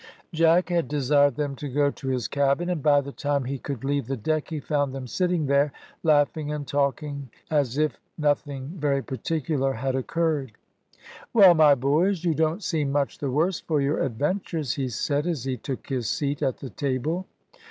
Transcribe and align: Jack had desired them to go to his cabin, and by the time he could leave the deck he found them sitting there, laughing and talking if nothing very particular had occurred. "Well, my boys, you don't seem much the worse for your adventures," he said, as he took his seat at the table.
Jack 0.33 0.69
had 0.69 0.87
desired 0.87 1.35
them 1.35 1.55
to 1.57 1.69
go 1.69 1.91
to 1.91 2.07
his 2.07 2.27
cabin, 2.27 2.71
and 2.71 2.81
by 2.81 3.01
the 3.01 3.11
time 3.11 3.43
he 3.45 3.59
could 3.59 3.83
leave 3.83 4.07
the 4.07 4.17
deck 4.17 4.49
he 4.49 4.59
found 4.59 4.95
them 4.95 5.05
sitting 5.05 5.45
there, 5.45 5.71
laughing 6.01 6.51
and 6.51 6.65
talking 6.67 7.29
if 7.51 7.99
nothing 8.17 8.69
very 8.79 9.03
particular 9.03 9.73
had 9.73 9.93
occurred. 9.93 10.53
"Well, 11.35 11.53
my 11.53 11.75
boys, 11.75 12.25
you 12.25 12.33
don't 12.33 12.63
seem 12.63 12.91
much 12.91 13.19
the 13.19 13.29
worse 13.29 13.59
for 13.59 13.79
your 13.79 13.99
adventures," 14.01 14.73
he 14.73 14.89
said, 14.89 15.27
as 15.27 15.43
he 15.43 15.55
took 15.55 15.87
his 15.89 16.09
seat 16.09 16.41
at 16.41 16.57
the 16.57 16.71
table. 16.71 17.27